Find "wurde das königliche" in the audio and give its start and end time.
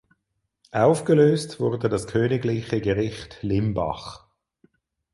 1.59-2.81